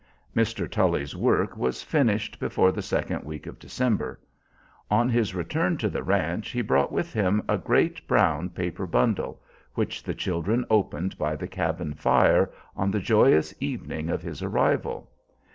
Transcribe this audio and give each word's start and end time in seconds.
Mr. 0.35 0.67
Tully's 0.67 1.15
work 1.15 1.55
was 1.55 1.83
finished 1.83 2.39
before 2.39 2.71
the 2.71 2.81
second 2.81 3.23
week 3.23 3.45
of 3.45 3.59
December. 3.59 4.19
On 4.89 5.09
his 5.09 5.35
return 5.35 5.77
to 5.77 5.89
the 5.89 6.01
ranch 6.01 6.49
he 6.49 6.63
brought 6.63 6.91
with 6.91 7.13
him 7.13 7.43
a 7.47 7.59
great 7.59 8.07
brown 8.07 8.49
paper 8.49 8.87
bundle, 8.87 9.43
which 9.75 10.01
the 10.01 10.15
children 10.15 10.65
opened 10.71 11.19
by 11.19 11.35
the 11.35 11.47
cabin 11.47 11.93
fire 11.93 12.49
on 12.75 12.89
the 12.89 12.99
joyous 12.99 13.53
evening 13.59 14.09
of 14.09 14.23
his 14.23 14.41
arrival. 14.41 15.07